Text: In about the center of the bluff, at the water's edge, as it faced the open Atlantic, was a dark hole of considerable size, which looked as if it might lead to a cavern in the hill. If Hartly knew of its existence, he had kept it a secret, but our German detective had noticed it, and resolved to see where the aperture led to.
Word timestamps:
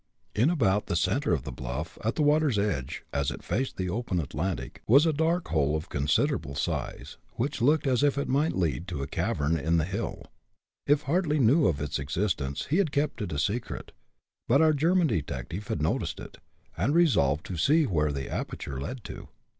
In 0.33 0.49
about 0.49 0.87
the 0.87 0.95
center 0.95 1.31
of 1.31 1.43
the 1.43 1.51
bluff, 1.51 1.99
at 2.03 2.15
the 2.15 2.23
water's 2.23 2.57
edge, 2.57 3.03
as 3.13 3.29
it 3.29 3.43
faced 3.43 3.77
the 3.77 3.87
open 3.91 4.19
Atlantic, 4.19 4.81
was 4.87 5.05
a 5.05 5.13
dark 5.13 5.49
hole 5.49 5.75
of 5.75 5.89
considerable 5.89 6.55
size, 6.55 7.17
which 7.33 7.61
looked 7.61 7.85
as 7.85 8.01
if 8.01 8.17
it 8.17 8.27
might 8.27 8.55
lead 8.57 8.87
to 8.87 9.03
a 9.03 9.07
cavern 9.07 9.55
in 9.55 9.77
the 9.77 9.85
hill. 9.85 10.25
If 10.87 11.03
Hartly 11.03 11.37
knew 11.37 11.67
of 11.67 11.79
its 11.79 11.99
existence, 11.99 12.65
he 12.71 12.77
had 12.77 12.91
kept 12.91 13.21
it 13.21 13.31
a 13.31 13.37
secret, 13.37 13.91
but 14.47 14.59
our 14.59 14.73
German 14.73 15.05
detective 15.05 15.67
had 15.67 15.83
noticed 15.83 16.19
it, 16.19 16.39
and 16.75 16.95
resolved 16.95 17.45
to 17.45 17.57
see 17.57 17.83
where 17.85 18.11
the 18.11 18.27
aperture 18.27 18.81
led 18.81 19.03
to. 19.03 19.27